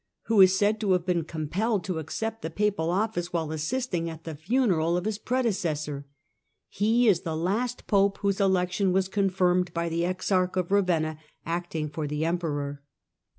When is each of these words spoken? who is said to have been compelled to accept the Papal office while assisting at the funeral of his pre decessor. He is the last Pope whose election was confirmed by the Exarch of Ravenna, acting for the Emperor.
who 0.23 0.41
is 0.41 0.57
said 0.57 0.79
to 0.79 0.93
have 0.93 1.05
been 1.05 1.23
compelled 1.23 1.83
to 1.83 1.99
accept 1.99 2.41
the 2.41 2.49
Papal 2.49 2.89
office 2.89 3.31
while 3.31 3.51
assisting 3.51 4.09
at 4.09 4.23
the 4.23 4.33
funeral 4.33 4.97
of 4.97 5.05
his 5.05 5.19
pre 5.19 5.43
decessor. 5.43 6.07
He 6.69 7.07
is 7.07 7.21
the 7.21 7.37
last 7.37 7.85
Pope 7.85 8.17
whose 8.17 8.41
election 8.41 8.93
was 8.93 9.07
confirmed 9.07 9.71
by 9.75 9.89
the 9.89 10.03
Exarch 10.03 10.57
of 10.57 10.71
Ravenna, 10.71 11.19
acting 11.45 11.87
for 11.87 12.07
the 12.07 12.25
Emperor. 12.25 12.81